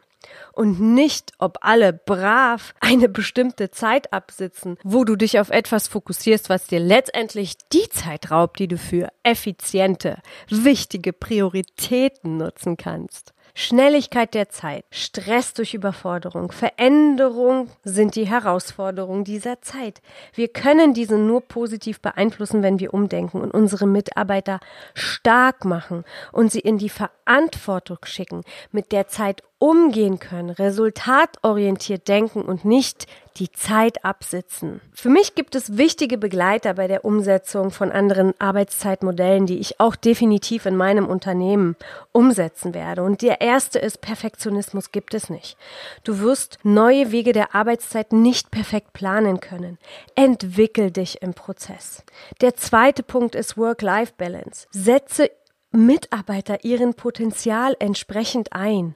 und 0.52 0.80
nicht, 0.80 1.32
ob 1.38 1.58
alle 1.60 1.92
brav 1.92 2.74
eine 2.80 3.08
bestimmte 3.08 3.70
Zeit 3.70 4.12
absitzen, 4.12 4.76
wo 4.82 5.04
du 5.04 5.16
dich 5.16 5.38
auf 5.38 5.50
etwas 5.50 5.88
fokussierst, 5.88 6.48
was 6.48 6.66
dir 6.66 6.80
letztendlich 6.80 7.56
die 7.72 7.88
Zeit 7.90 8.30
raubt, 8.30 8.58
die 8.58 8.68
du 8.68 8.78
für 8.78 9.08
effiziente, 9.22 10.18
wichtige 10.48 11.12
Prioritäten 11.12 12.36
nutzen 12.38 12.76
kannst. 12.76 13.34
Schnelligkeit 13.58 14.34
der 14.34 14.50
Zeit, 14.50 14.84
Stress 14.90 15.54
durch 15.54 15.72
Überforderung, 15.72 16.52
Veränderung 16.52 17.70
sind 17.84 18.14
die 18.14 18.26
Herausforderungen 18.26 19.24
dieser 19.24 19.62
Zeit. 19.62 20.02
Wir 20.34 20.48
können 20.48 20.92
diese 20.92 21.16
nur 21.16 21.40
positiv 21.40 22.02
beeinflussen, 22.02 22.62
wenn 22.62 22.80
wir 22.80 22.92
umdenken 22.92 23.40
und 23.40 23.52
unsere 23.52 23.86
Mitarbeiter 23.86 24.60
stark 24.92 25.64
machen 25.64 26.04
und 26.32 26.52
sie 26.52 26.60
in 26.60 26.76
die 26.76 26.90
Verantwortung 26.90 27.96
schicken, 28.04 28.42
mit 28.72 28.92
der 28.92 29.08
Zeit 29.08 29.42
umgehen 29.58 30.18
können, 30.18 30.50
resultatorientiert 30.50 32.08
denken 32.08 32.42
und 32.42 32.64
nicht 32.64 33.06
die 33.38 33.50
Zeit 33.50 34.04
absitzen. 34.04 34.80
Für 34.94 35.08
mich 35.08 35.34
gibt 35.34 35.54
es 35.54 35.76
wichtige 35.76 36.18
Begleiter 36.18 36.74
bei 36.74 36.86
der 36.86 37.04
Umsetzung 37.04 37.70
von 37.70 37.90
anderen 37.90 38.34
Arbeitszeitmodellen, 38.38 39.46
die 39.46 39.58
ich 39.58 39.80
auch 39.80 39.96
definitiv 39.96 40.66
in 40.66 40.76
meinem 40.76 41.06
Unternehmen 41.06 41.76
umsetzen 42.12 42.74
werde. 42.74 43.02
Und 43.02 43.22
der 43.22 43.40
erste 43.40 43.78
ist, 43.78 44.00
Perfektionismus 44.00 44.92
gibt 44.92 45.14
es 45.14 45.30
nicht. 45.30 45.56
Du 46.04 46.20
wirst 46.20 46.58
neue 46.62 47.10
Wege 47.10 47.32
der 47.32 47.54
Arbeitszeit 47.54 48.12
nicht 48.12 48.50
perfekt 48.50 48.92
planen 48.92 49.40
können. 49.40 49.78
Entwickel 50.14 50.90
dich 50.90 51.22
im 51.22 51.34
Prozess. 51.34 52.04
Der 52.40 52.56
zweite 52.56 53.02
Punkt 53.02 53.34
ist 53.34 53.56
Work-Life-Balance. 53.56 54.66
Setze 54.70 55.30
Mitarbeiter 55.72 56.64
ihren 56.64 56.94
Potenzial 56.94 57.76
entsprechend 57.78 58.52
ein. 58.52 58.94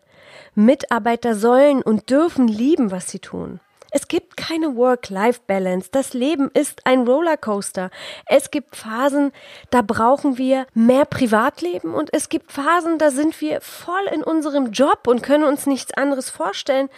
Mitarbeiter 0.54 1.34
sollen 1.34 1.82
und 1.82 2.10
dürfen 2.10 2.48
lieben, 2.48 2.90
was 2.90 3.10
sie 3.10 3.18
tun. 3.18 3.60
Es 3.90 4.06
gibt 4.06 4.36
keine 4.36 4.76
Work-Life-Balance. 4.76 5.88
Das 5.90 6.14
Leben 6.14 6.50
ist 6.54 6.86
ein 6.86 7.06
Rollercoaster. 7.06 7.90
Es 8.26 8.50
gibt 8.50 8.76
Phasen, 8.76 9.32
da 9.70 9.82
brauchen 9.82 10.38
wir 10.38 10.66
mehr 10.74 11.04
Privatleben 11.04 11.94
und 11.94 12.10
es 12.12 12.28
gibt 12.28 12.52
Phasen, 12.52 12.98
da 12.98 13.10
sind 13.10 13.40
wir 13.40 13.60
voll 13.60 14.06
in 14.12 14.22
unserem 14.22 14.70
Job 14.70 15.06
und 15.06 15.22
können 15.22 15.44
uns 15.44 15.66
nichts 15.66 15.92
anderes 15.92 16.30
vorstellen. 16.30 16.88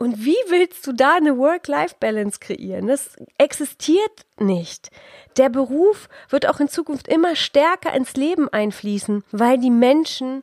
Und 0.00 0.24
wie 0.24 0.36
willst 0.46 0.86
du 0.86 0.92
da 0.92 1.14
eine 1.14 1.36
Work-Life-Balance 1.38 2.38
kreieren? 2.38 2.86
Das 2.86 3.16
existiert 3.36 4.24
nicht. 4.38 4.90
Der 5.36 5.48
Beruf 5.48 6.08
wird 6.28 6.46
auch 6.46 6.60
in 6.60 6.68
Zukunft 6.68 7.08
immer 7.08 7.34
stärker 7.34 7.92
ins 7.94 8.14
Leben 8.14 8.48
einfließen, 8.48 9.24
weil 9.32 9.58
die 9.58 9.70
Menschen 9.70 10.42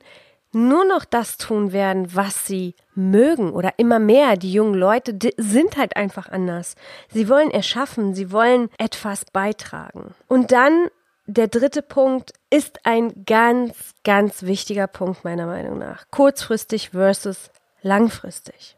nur 0.55 0.85
noch 0.85 1.03
das 1.03 1.37
tun 1.37 1.73
werden, 1.73 2.15
was 2.15 2.47
sie 2.47 2.75
mögen 2.95 3.51
oder 3.51 3.73
immer 3.77 3.99
mehr. 3.99 4.37
Die 4.37 4.53
jungen 4.53 4.73
Leute 4.73 5.17
sind 5.37 5.77
halt 5.77 5.97
einfach 5.97 6.29
anders. 6.29 6.75
Sie 7.11 7.27
wollen 7.27 7.51
erschaffen, 7.51 8.15
sie 8.15 8.31
wollen 8.31 8.69
etwas 8.77 9.25
beitragen. 9.25 10.15
Und 10.27 10.51
dann 10.53 10.87
der 11.27 11.47
dritte 11.47 11.81
Punkt 11.81 12.33
ist 12.49 12.85
ein 12.85 13.25
ganz, 13.25 13.95
ganz 14.03 14.43
wichtiger 14.43 14.87
Punkt 14.87 15.23
meiner 15.23 15.45
Meinung 15.45 15.77
nach. 15.77 16.05
Kurzfristig 16.11 16.91
versus 16.91 17.49
langfristig. 17.81 18.77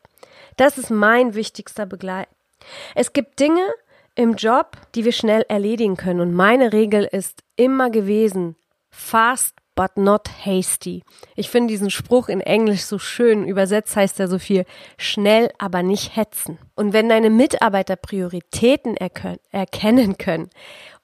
Das 0.55 0.77
ist 0.77 0.89
mein 0.89 1.35
wichtigster 1.35 1.85
Begleit. 1.85 2.27
Es 2.95 3.13
gibt 3.13 3.39
Dinge 3.39 3.65
im 4.15 4.33
Job, 4.33 4.77
die 4.95 5.05
wir 5.05 5.11
schnell 5.11 5.45
erledigen 5.47 5.95
können. 5.95 6.21
Und 6.21 6.33
meine 6.33 6.73
Regel 6.73 7.03
ist 7.03 7.43
immer 7.55 7.91
gewesen, 7.91 8.55
fast 8.89 9.53
but 9.77 9.95
not 9.95 10.27
hasty. 10.43 11.03
Ich 11.35 11.49
finde 11.49 11.71
diesen 11.71 11.91
Spruch 11.91 12.27
in 12.27 12.41
Englisch 12.41 12.81
so 12.81 12.97
schön. 12.99 13.47
Übersetzt 13.47 13.95
heißt 13.95 14.19
er 14.19 14.27
so 14.27 14.39
viel 14.39 14.65
schnell, 14.97 15.51
aber 15.59 15.83
nicht 15.83 16.17
hetzen. 16.17 16.57
Und 16.75 16.91
wenn 16.91 17.07
deine 17.07 17.29
Mitarbeiter 17.29 17.95
Prioritäten 17.95 18.97
erkennen 18.97 20.17
können 20.17 20.49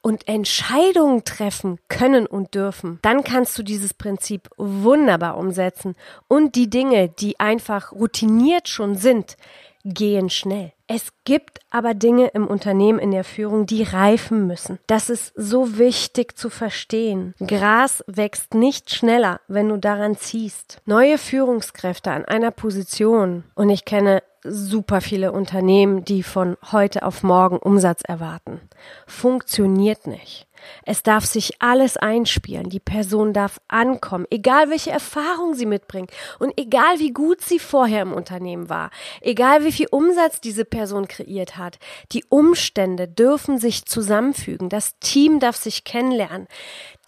und 0.02 0.26
Entscheidungen 0.28 1.24
treffen 1.24 1.78
können 1.88 2.26
und 2.26 2.54
dürfen, 2.54 2.98
dann 3.02 3.22
kannst 3.22 3.56
du 3.56 3.62
dieses 3.62 3.94
Prinzip 3.94 4.50
wunderbar 4.56 5.38
umsetzen 5.38 5.94
und 6.26 6.56
die 6.56 6.68
Dinge, 6.68 7.08
die 7.08 7.38
einfach 7.38 7.92
routiniert 7.92 8.68
schon 8.68 8.96
sind, 8.96 9.36
gehen 9.84 10.30
schnell. 10.30 10.72
Es 10.86 11.12
gibt 11.24 11.60
aber 11.70 11.94
Dinge 11.94 12.28
im 12.28 12.46
Unternehmen 12.46 12.98
in 12.98 13.10
der 13.10 13.24
Führung, 13.24 13.66
die 13.66 13.82
reifen 13.82 14.46
müssen. 14.46 14.78
Das 14.86 15.08
ist 15.08 15.32
so 15.34 15.78
wichtig 15.78 16.36
zu 16.36 16.50
verstehen. 16.50 17.34
Gras 17.40 18.04
wächst 18.06 18.54
nicht 18.54 18.94
schneller, 18.94 19.40
wenn 19.48 19.68
du 19.68 19.78
daran 19.78 20.16
ziehst. 20.16 20.82
Neue 20.84 21.16
Führungskräfte 21.16 22.10
an 22.10 22.24
einer 22.24 22.50
Position, 22.50 23.44
und 23.54 23.70
ich 23.70 23.84
kenne 23.84 24.22
super 24.42 25.00
viele 25.00 25.32
Unternehmen, 25.32 26.04
die 26.04 26.22
von 26.22 26.56
heute 26.70 27.02
auf 27.02 27.22
morgen 27.22 27.56
Umsatz 27.56 28.02
erwarten. 28.06 28.60
Funktioniert 29.06 30.06
nicht. 30.06 30.46
Es 30.84 31.02
darf 31.02 31.24
sich 31.24 31.60
alles 31.60 31.96
einspielen. 31.96 32.68
Die 32.68 32.80
Person 32.80 33.32
darf 33.32 33.60
ankommen, 33.68 34.26
egal 34.30 34.70
welche 34.70 34.90
Erfahrung 34.90 35.54
sie 35.54 35.66
mitbringt 35.66 36.10
und 36.38 36.52
egal 36.56 36.98
wie 36.98 37.12
gut 37.12 37.40
sie 37.40 37.58
vorher 37.58 38.02
im 38.02 38.12
Unternehmen 38.12 38.68
war, 38.68 38.90
egal 39.20 39.64
wie 39.64 39.72
viel 39.72 39.88
Umsatz 39.90 40.40
diese 40.40 40.64
Person 40.64 41.08
kreiert 41.08 41.56
hat. 41.56 41.78
Die 42.12 42.24
Umstände 42.28 43.08
dürfen 43.08 43.58
sich 43.58 43.86
zusammenfügen. 43.86 44.68
Das 44.68 44.98
Team 44.98 45.40
darf 45.40 45.56
sich 45.56 45.84
kennenlernen. 45.84 46.48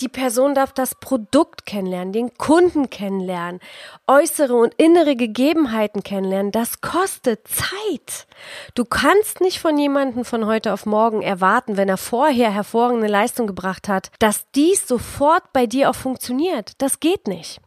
Die 0.00 0.08
Person 0.08 0.54
darf 0.54 0.72
das 0.72 0.94
Produkt 0.94 1.64
kennenlernen, 1.64 2.12
den 2.12 2.34
Kunden 2.34 2.90
kennenlernen, 2.90 3.60
äußere 4.06 4.54
und 4.54 4.74
innere 4.74 5.16
Gegebenheiten 5.16 6.02
kennenlernen. 6.02 6.52
Das 6.52 6.82
kostet 6.82 7.48
Zeit. 7.48 8.26
Du 8.74 8.84
kannst 8.84 9.40
nicht 9.40 9.58
von 9.58 9.78
jemandem 9.78 10.26
von 10.26 10.44
heute 10.44 10.74
auf 10.74 10.84
morgen 10.84 11.22
erwarten, 11.22 11.78
wenn 11.78 11.88
er 11.88 11.96
vorher 11.96 12.50
hervorragende 12.52 13.06
Leistung 13.06 13.45
gebracht 13.46 13.88
hat, 13.88 14.10
dass 14.18 14.46
dies 14.54 14.86
sofort 14.86 15.52
bei 15.52 15.66
dir 15.66 15.90
auch 15.90 15.94
funktioniert. 15.94 16.72
Das 16.78 17.00
geht 17.00 17.28
nicht. 17.28 17.60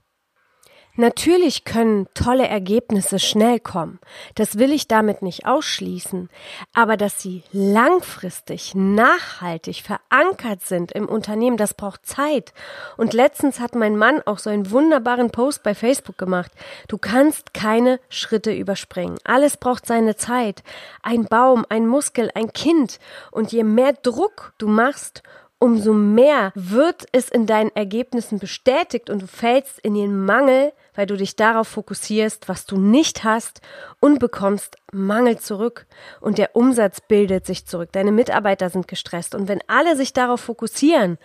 Natürlich 1.00 1.64
können 1.64 2.08
tolle 2.14 2.46
Ergebnisse 2.50 3.20
schnell 3.20 3.62
kommen. 3.62 4.00
Das 4.36 4.58
will 4.58 4.74
ich 4.74 4.90
damit 4.90 5.22
nicht 5.22 5.46
ausschließen. 5.46 6.30
Aber 6.74 6.98
dass 6.98 7.22
sie 7.22 7.44
langfristig, 7.54 8.76
nachhaltig 8.76 9.82
verankert 9.82 10.64
sind 10.64 10.92
im 10.92 11.08
Unternehmen, 11.08 11.56
das 11.56 11.74
braucht 11.74 12.06
Zeit. 12.06 12.54
Und 12.98 13.14
letztens 13.14 13.62
hat 13.62 13.76
mein 13.76 13.96
Mann 13.96 14.22
auch 14.26 14.40
so 14.40 14.50
einen 14.50 14.72
wunderbaren 14.72 15.30
Post 15.30 15.64
bei 15.64 15.74
Facebook 15.74 16.18
gemacht. 16.18 16.52
Du 16.90 16.98
kannst 16.98 17.54
keine 17.54 18.02
Schritte 18.10 18.52
überspringen. 18.52 19.20
Alles 19.24 19.56
braucht 19.56 19.86
seine 19.86 20.18
Zeit. 20.18 20.64
Ein 21.02 21.24
Baum, 21.24 21.66
ein 21.70 21.88
Muskel, 21.88 22.30
ein 22.36 22.52
Kind. 22.52 23.00
Und 23.32 23.54
je 23.54 23.64
mehr 23.64 23.94
Druck 23.94 24.52
du 24.58 24.68
machst, 24.68 25.24
umso 25.60 25.94
mehr 25.94 26.52
wird 26.56 27.06
es 27.12 27.30
in 27.30 27.46
deinen 27.46 27.76
Ergebnissen 27.76 28.40
bestätigt 28.40 29.10
und 29.10 29.22
du 29.22 29.28
fällst 29.28 29.80
in 29.80 29.94
den 29.94 30.26
Mangel, 30.26 30.72
weil 30.96 31.06
du 31.06 31.18
dich 31.18 31.36
darauf 31.36 31.68
fokussierst, 31.68 32.48
was 32.48 32.66
du 32.66 32.78
nicht 32.78 33.24
hast 33.24 33.62
und 34.00 34.20
bekommst 34.20 34.78
Mangel 34.92 35.38
zurück 35.38 35.86
und 36.22 36.38
der 36.38 36.56
Umsatz 36.56 37.02
bildet 37.02 37.46
sich 37.46 37.66
zurück. 37.66 37.90
Deine 37.92 38.12
Mitarbeiter 38.12 38.70
sind 38.70 38.88
gestresst 38.88 39.36
und 39.36 39.48
wenn 39.48 39.62
alle 39.68 39.96
sich 39.96 40.14
darauf 40.14 40.42
fokussieren, 40.42 41.18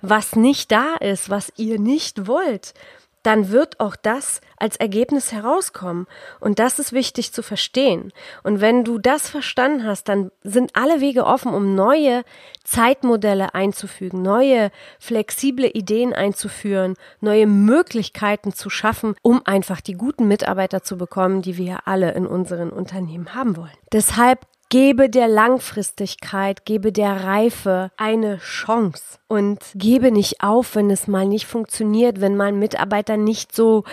was 0.00 0.36
nicht 0.36 0.72
da 0.72 0.94
ist, 1.00 1.28
was 1.28 1.52
ihr 1.56 1.78
nicht 1.78 2.26
wollt, 2.26 2.74
dann 3.22 3.50
wird 3.50 3.80
auch 3.80 3.96
das 3.96 4.40
als 4.56 4.76
Ergebnis 4.76 5.32
herauskommen. 5.32 6.06
Und 6.40 6.58
das 6.58 6.78
ist 6.78 6.92
wichtig 6.92 7.32
zu 7.32 7.42
verstehen. 7.42 8.12
Und 8.42 8.60
wenn 8.60 8.84
du 8.84 8.98
das 8.98 9.28
verstanden 9.28 9.84
hast, 9.84 10.08
dann 10.08 10.30
sind 10.42 10.74
alle 10.74 11.00
Wege 11.00 11.24
offen, 11.26 11.54
um 11.54 11.74
neue 11.74 12.24
Zeitmodelle 12.64 13.54
einzufügen, 13.54 14.22
neue 14.22 14.70
flexible 14.98 15.66
Ideen 15.66 16.12
einzuführen, 16.12 16.94
neue 17.20 17.46
Möglichkeiten 17.46 18.52
zu 18.52 18.70
schaffen, 18.70 19.14
um 19.22 19.42
einfach 19.44 19.80
die 19.80 19.94
guten 19.94 20.28
Mitarbeiter 20.28 20.82
zu 20.82 20.96
bekommen, 20.96 21.42
die 21.42 21.56
wir 21.56 21.86
alle 21.86 22.12
in 22.12 22.26
unseren 22.26 22.70
Unternehmen 22.70 23.34
haben 23.34 23.56
wollen. 23.56 23.70
Deshalb 23.92 24.46
Gebe 24.72 25.10
der 25.10 25.28
Langfristigkeit, 25.28 26.64
gebe 26.64 26.92
der 26.92 27.24
Reife 27.24 27.90
eine 27.98 28.38
Chance 28.38 29.18
und 29.28 29.58
gebe 29.74 30.10
nicht 30.10 30.42
auf, 30.42 30.76
wenn 30.76 30.88
es 30.88 31.06
mal 31.06 31.26
nicht 31.26 31.44
funktioniert, 31.44 32.22
wenn 32.22 32.38
mal 32.38 32.46
ein 32.46 32.58
Mitarbeiter 32.58 33.18
nicht 33.18 33.54
so 33.54 33.84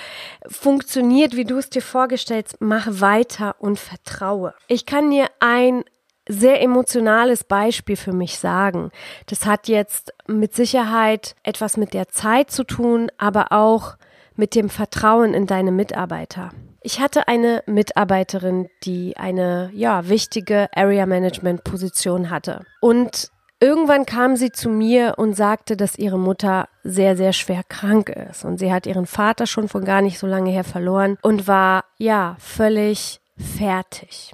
funktioniert, 0.48 1.36
wie 1.36 1.44
du 1.44 1.58
es 1.58 1.70
dir 1.70 1.82
vorgestellst. 1.82 2.62
Mach 2.62 2.88
weiter 2.90 3.58
und 3.60 3.78
vertraue. 3.78 4.54
Ich 4.70 4.86
kann 4.86 5.12
dir 5.12 5.28
ein 5.42 5.84
sehr 6.30 6.62
emotionales 6.62 7.44
Beispiel 7.44 7.98
für 7.98 8.14
mich 8.14 8.40
sagen. 8.40 8.92
Das 9.26 9.46
hat 9.46 9.68
jetzt 9.68 10.14
mit 10.28 10.56
Sicherheit 10.56 11.36
etwas 11.44 11.76
mit 11.76 11.94
der 11.94 12.08
Zeit 12.08 12.52
zu 12.52 12.64
tun, 12.64 13.12
aber 13.18 13.52
auch 13.52 13.98
mit 14.36 14.56
dem 14.56 14.70
Vertrauen 14.70 15.34
in 15.34 15.46
deine 15.46 15.74
Mitarbeiter. 15.74 16.52
Ich 16.82 17.00
hatte 17.00 17.28
eine 17.28 17.64
Mitarbeiterin, 17.66 18.70
die 18.84 19.18
eine 19.18 19.70
ja 19.74 20.08
wichtige 20.08 20.70
Area 20.74 21.06
Management 21.06 21.64
Position 21.64 22.30
hatte 22.30 22.66
und 22.82 23.32
Irgendwann 23.62 24.06
kam 24.06 24.38
sie 24.38 24.54
zu 24.54 24.70
mir 24.70 25.16
und 25.18 25.36
sagte, 25.36 25.76
dass 25.76 25.98
ihre 25.98 26.18
Mutter 26.18 26.70
sehr, 26.84 27.18
sehr 27.18 27.34
schwer 27.34 27.64
krank 27.68 28.08
ist. 28.08 28.46
Und 28.46 28.58
sie 28.58 28.72
hat 28.72 28.86
ihren 28.86 29.06
Vater 29.06 29.48
schon 29.48 29.68
von 29.68 29.84
gar 29.84 30.02
nicht 30.02 30.18
so 30.18 30.28
lange 30.28 30.50
her 30.50 30.64
verloren 30.64 31.18
und 31.22 31.46
war, 31.46 31.84
ja, 31.98 32.38
völlig 32.40 33.20
fertig. 33.38 34.32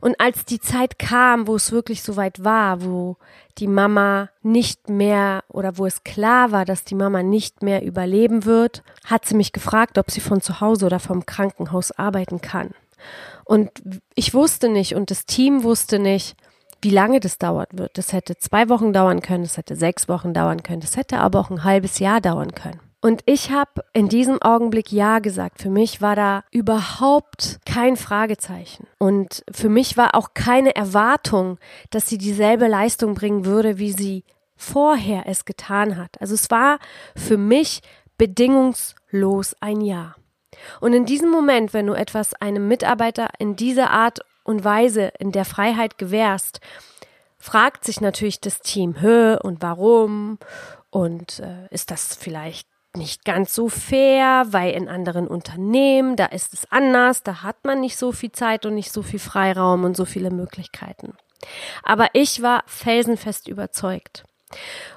Und 0.00 0.20
als 0.20 0.44
die 0.44 0.60
Zeit 0.60 0.98
kam, 0.98 1.46
wo 1.46 1.56
es 1.56 1.72
wirklich 1.72 2.02
so 2.02 2.16
weit 2.16 2.44
war, 2.44 2.84
wo 2.84 3.16
die 3.58 3.66
Mama 3.66 4.28
nicht 4.42 4.88
mehr 4.88 5.44
oder 5.48 5.78
wo 5.78 5.86
es 5.86 6.04
klar 6.04 6.52
war, 6.52 6.64
dass 6.64 6.84
die 6.84 6.94
Mama 6.94 7.22
nicht 7.22 7.62
mehr 7.62 7.82
überleben 7.82 8.44
wird, 8.44 8.82
hat 9.04 9.24
sie 9.24 9.34
mich 9.34 9.52
gefragt, 9.52 9.98
ob 9.98 10.10
sie 10.10 10.20
von 10.20 10.40
zu 10.40 10.60
Hause 10.60 10.86
oder 10.86 11.00
vom 11.00 11.26
Krankenhaus 11.26 11.92
arbeiten 11.92 12.40
kann. 12.40 12.70
Und 13.44 13.70
ich 14.14 14.34
wusste 14.34 14.68
nicht 14.68 14.94
und 14.94 15.10
das 15.10 15.24
Team 15.24 15.62
wusste 15.62 15.98
nicht, 15.98 16.36
wie 16.82 16.90
lange 16.90 17.20
das 17.20 17.38
dauern 17.38 17.66
wird. 17.72 17.96
Das 17.96 18.12
hätte 18.12 18.36
zwei 18.36 18.68
Wochen 18.68 18.92
dauern 18.92 19.20
können, 19.20 19.44
das 19.44 19.56
hätte 19.56 19.76
sechs 19.76 20.08
Wochen 20.08 20.34
dauern 20.34 20.62
können, 20.62 20.80
das 20.80 20.96
hätte 20.96 21.18
aber 21.18 21.40
auch 21.40 21.50
ein 21.50 21.64
halbes 21.64 21.98
Jahr 21.98 22.20
dauern 22.20 22.54
können. 22.54 22.80
Und 23.00 23.22
ich 23.26 23.50
habe 23.50 23.84
in 23.92 24.08
diesem 24.08 24.40
Augenblick 24.42 24.90
Ja 24.90 25.18
gesagt. 25.20 25.60
Für 25.60 25.70
mich 25.70 26.00
war 26.00 26.16
da 26.16 26.44
überhaupt 26.50 27.60
kein 27.64 27.96
Fragezeichen. 27.96 28.86
Und 28.98 29.44
für 29.50 29.68
mich 29.68 29.96
war 29.96 30.14
auch 30.14 30.34
keine 30.34 30.74
Erwartung, 30.74 31.58
dass 31.90 32.08
sie 32.08 32.18
dieselbe 32.18 32.66
Leistung 32.66 33.14
bringen 33.14 33.44
würde, 33.44 33.78
wie 33.78 33.92
sie 33.92 34.24
vorher 34.56 35.24
es 35.26 35.44
getan 35.44 35.96
hat. 35.96 36.20
Also 36.20 36.34
es 36.34 36.50
war 36.50 36.78
für 37.14 37.36
mich 37.36 37.82
bedingungslos 38.18 39.54
ein 39.60 39.82
Ja. 39.82 40.16
Und 40.80 40.94
in 40.94 41.04
diesem 41.04 41.30
Moment, 41.30 41.74
wenn 41.74 41.86
du 41.86 41.92
etwas 41.92 42.32
einem 42.34 42.66
Mitarbeiter 42.66 43.28
in 43.38 43.56
dieser 43.56 43.90
Art 43.90 44.20
und 44.42 44.64
Weise 44.64 45.12
in 45.18 45.32
der 45.32 45.44
Freiheit 45.44 45.98
gewährst, 45.98 46.60
fragt 47.38 47.84
sich 47.84 48.00
natürlich 48.00 48.40
das 48.40 48.60
Team, 48.60 49.00
hö 49.00 49.36
und 49.36 49.62
warum 49.62 50.38
und 50.90 51.40
äh, 51.40 51.66
ist 51.70 51.90
das 51.90 52.16
vielleicht 52.16 52.66
nicht 52.96 53.24
ganz 53.24 53.54
so 53.54 53.68
fair, 53.68 54.46
weil 54.50 54.72
in 54.72 54.88
anderen 54.88 55.28
Unternehmen, 55.28 56.16
da 56.16 56.26
ist 56.26 56.52
es 56.52 56.70
anders, 56.70 57.22
da 57.22 57.42
hat 57.42 57.64
man 57.64 57.80
nicht 57.80 57.96
so 57.96 58.12
viel 58.12 58.32
Zeit 58.32 58.66
und 58.66 58.74
nicht 58.74 58.92
so 58.92 59.02
viel 59.02 59.18
Freiraum 59.18 59.84
und 59.84 59.96
so 59.96 60.04
viele 60.04 60.30
Möglichkeiten. 60.30 61.14
Aber 61.82 62.08
ich 62.12 62.42
war 62.42 62.64
felsenfest 62.66 63.48
überzeugt 63.48 64.24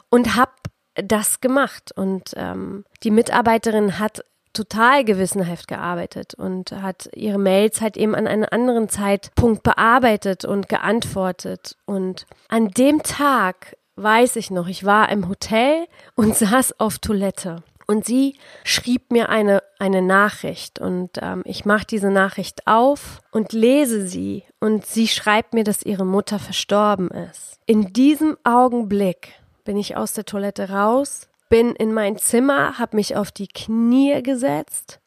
und 0.09 0.35
habe 0.35 0.51
das 0.95 1.41
gemacht 1.41 1.91
und 1.95 2.33
ähm, 2.35 2.85
die 3.03 3.11
Mitarbeiterin 3.11 3.99
hat 3.99 4.23
total 4.53 5.05
gewissenhaft 5.05 5.67
gearbeitet 5.67 6.33
und 6.33 6.71
hat 6.71 7.09
ihre 7.13 7.37
Mails 7.37 7.81
halt 7.81 7.97
eben 7.97 8.15
an 8.15 8.27
einem 8.27 8.47
anderen 8.49 8.89
Zeitpunkt 8.89 9.63
bearbeitet 9.63 10.43
und 10.43 10.67
geantwortet. 10.67 11.77
Und 11.85 12.25
an 12.47 12.69
dem 12.69 13.03
Tag 13.03 13.77
weiß 13.95 14.35
ich 14.37 14.49
noch, 14.49 14.67
ich 14.67 14.85
war 14.85 15.09
im 15.09 15.29
Hotel 15.29 15.85
und 16.15 16.35
saß 16.35 16.79
auf 16.79 16.99
Toilette. 16.99 17.63
Und 17.89 18.05
sie 18.05 18.35
schrieb 18.63 19.11
mir 19.11 19.29
eine, 19.29 19.63
eine 19.79 20.03
Nachricht 20.03 20.77
und 20.77 21.09
ähm, 21.23 21.41
ich 21.43 21.65
mache 21.65 21.87
diese 21.87 22.11
Nachricht 22.11 22.67
auf 22.67 23.19
und 23.31 23.51
lese 23.51 24.07
sie 24.07 24.43
und 24.59 24.85
sie 24.85 25.07
schreibt 25.07 25.55
mir, 25.55 25.63
dass 25.63 25.81
ihre 25.81 26.05
Mutter 26.05 26.37
verstorben 26.37 27.09
ist. 27.09 27.57
In 27.65 27.91
diesem 27.91 28.37
Augenblick 28.43 29.33
bin 29.63 29.75
ich 29.75 29.97
aus 29.97 30.13
der 30.13 30.25
Toilette 30.25 30.69
raus, 30.69 31.29
bin 31.49 31.73
in 31.73 31.91
mein 31.91 32.19
Zimmer, 32.19 32.77
habe 32.77 32.95
mich 32.95 33.15
auf 33.15 33.31
die 33.31 33.47
Knie 33.47 34.21
gesetzt 34.21 34.99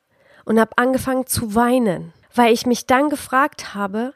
und 0.44 0.58
habe 0.58 0.76
angefangen 0.76 1.28
zu 1.28 1.54
weinen, 1.54 2.12
weil 2.34 2.52
ich 2.52 2.66
mich 2.66 2.86
dann 2.86 3.10
gefragt 3.10 3.76
habe, 3.76 4.12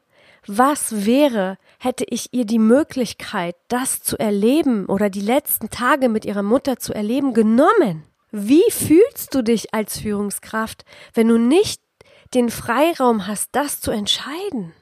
was 0.49 1.07
wäre, 1.07 1.57
hätte 1.79 2.05
ich 2.09 2.35
ihr 2.35 2.47
die 2.47 2.59
Möglichkeit, 2.59 3.55
das 3.69 4.03
zu 4.03 4.19
erleben 4.19 4.87
oder 4.87 5.09
die 5.09 5.21
letzten 5.21 5.71
Tage 5.71 6.09
mit 6.09 6.25
ihrer 6.25 6.43
Mutter 6.43 6.81
zu 6.81 6.93
erleben, 6.93 7.33
genommen? 7.33 8.03
Wie 8.31 8.71
fühlst 8.71 9.35
du 9.35 9.43
dich 9.43 9.73
als 9.73 10.01
Führungskraft, 10.01 10.85
wenn 11.15 11.29
du 11.29 11.39
nicht 11.39 11.81
den 12.35 12.51
Freiraum 12.51 13.27
hast, 13.27 13.51
das 13.53 13.81
zu 13.81 13.91
entscheiden? 13.91 14.73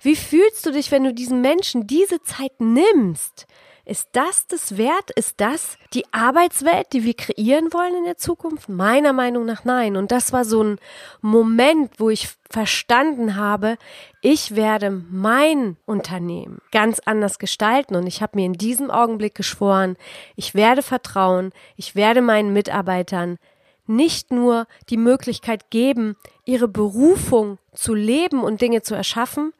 Wie 0.00 0.16
fühlst 0.16 0.64
du 0.64 0.72
dich, 0.72 0.90
wenn 0.90 1.04
du 1.04 1.12
diesen 1.12 1.40
Menschen 1.40 1.86
diese 1.86 2.22
Zeit 2.22 2.60
nimmst, 2.60 3.46
ist 3.84 4.08
das 4.12 4.46
das 4.46 4.76
wert? 4.76 5.10
Ist 5.16 5.40
das 5.40 5.78
die 5.94 6.04
Arbeitswelt, 6.12 6.92
die 6.92 7.04
wir 7.04 7.14
kreieren 7.14 7.72
wollen 7.72 7.96
in 7.96 8.04
der 8.04 8.16
Zukunft? 8.16 8.68
Meiner 8.68 9.12
Meinung 9.12 9.44
nach 9.44 9.64
nein. 9.64 9.96
Und 9.96 10.12
das 10.12 10.32
war 10.32 10.44
so 10.44 10.62
ein 10.62 10.78
Moment, 11.20 11.98
wo 11.98 12.10
ich 12.10 12.28
verstanden 12.50 13.36
habe, 13.36 13.76
ich 14.20 14.54
werde 14.54 14.90
mein 14.90 15.76
Unternehmen 15.86 16.60
ganz 16.72 17.00
anders 17.00 17.38
gestalten. 17.38 17.96
Und 17.96 18.06
ich 18.06 18.22
habe 18.22 18.38
mir 18.38 18.46
in 18.46 18.54
diesem 18.54 18.90
Augenblick 18.90 19.34
geschworen, 19.34 19.96
ich 20.36 20.54
werde 20.54 20.82
vertrauen, 20.82 21.52
ich 21.76 21.94
werde 21.94 22.22
meinen 22.22 22.52
Mitarbeitern 22.52 23.38
nicht 23.86 24.30
nur 24.30 24.66
die 24.88 24.96
Möglichkeit 24.96 25.70
geben, 25.70 26.16
ihre 26.44 26.68
Berufung 26.68 27.58
zu 27.74 27.94
leben 27.94 28.42
und 28.42 28.60
Dinge 28.60 28.82
zu 28.82 28.94
erschaffen, 28.94 29.52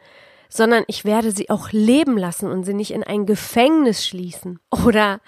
sondern 0.50 0.85
ich 0.88 1.07
werde 1.07 1.30
sie 1.30 1.49
auch 1.49 1.73
leben 1.73 2.19
lassen 2.19 2.50
und 2.50 2.64
sie 2.64 2.75
nicht 2.75 2.90
in 2.90 3.04
ein 3.04 3.25
Gefängnis 3.25 4.07
schließen 4.07 4.59
oder 4.71 5.21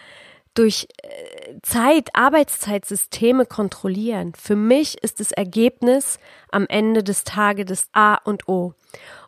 durch 0.55 0.88
äh, 1.02 1.55
Zeit, 1.62 2.11
Arbeitszeitsysteme 2.12 3.47
kontrollieren. 3.47 4.35
Für 4.35 4.57
mich 4.57 5.02
ist 5.02 5.21
das 5.21 5.33
Ergebnis 5.33 6.19
am 6.50 6.67
Ende 6.69 7.02
des 7.02 7.25
Tages 7.25 7.67
das 7.67 7.88
A 7.93 8.17
und 8.17 8.49
O. 8.49 8.75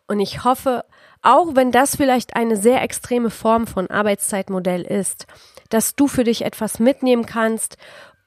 Und 0.07 0.19
ich 0.19 0.43
hoffe, 0.43 0.85
auch 1.23 1.55
wenn 1.55 1.71
das 1.71 1.95
vielleicht 1.95 2.35
eine 2.35 2.57
sehr 2.57 2.83
extreme 2.83 3.31
Form 3.31 3.65
von 3.65 3.89
Arbeitszeitmodell 3.89 4.83
ist, 4.83 5.25
dass 5.69 5.95
du 5.95 6.07
für 6.07 6.23
dich 6.23 6.45
etwas 6.45 6.77
mitnehmen 6.77 7.25
kannst 7.25 7.77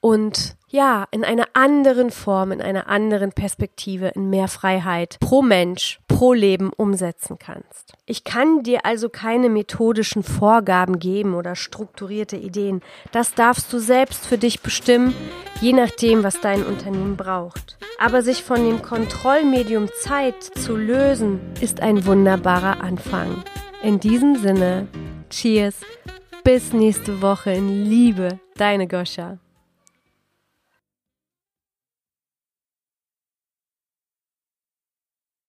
und 0.01 0.57
ja, 0.69 1.05
in 1.11 1.23
einer 1.23 1.47
anderen 1.53 2.11
Form, 2.11 2.51
in 2.51 2.61
einer 2.61 2.87
anderen 2.87 3.31
Perspektive, 3.31 4.09
in 4.15 4.29
mehr 4.29 4.47
Freiheit 4.47 5.17
pro 5.19 5.41
Mensch, 5.41 5.99
pro 6.07 6.33
Leben 6.33 6.71
umsetzen 6.75 7.37
kannst. 7.39 7.93
Ich 8.05 8.23
kann 8.23 8.63
dir 8.63 8.85
also 8.85 9.09
keine 9.09 9.49
methodischen 9.49 10.23
Vorgaben 10.23 10.99
geben 10.99 11.33
oder 11.33 11.55
strukturierte 11.55 12.37
Ideen. 12.37 12.81
Das 13.11 13.33
darfst 13.33 13.73
du 13.73 13.79
selbst 13.79 14.25
für 14.27 14.37
dich 14.37 14.61
bestimmen, 14.61 15.15
je 15.59 15.73
nachdem, 15.73 16.23
was 16.23 16.39
dein 16.39 16.63
Unternehmen 16.63 17.17
braucht. 17.17 17.77
Aber 17.97 18.21
sich 18.21 18.43
von 18.43 18.63
dem 18.63 18.81
Kontrollmedium 18.81 19.89
Zeit 20.01 20.43
zu 20.43 20.75
lösen, 20.75 21.39
ist 21.61 21.81
ein 21.81 22.05
wunderbarer 22.05 22.81
Anfang. 22.81 23.43
In 23.81 23.99
diesem 23.99 24.35
Sinne, 24.35 24.87
cheers, 25.29 25.75
bis 26.43 26.73
nächste 26.73 27.21
Woche 27.21 27.51
in 27.51 27.85
Liebe, 27.85 28.39
deine 28.55 28.87
Goscha. 28.87 29.39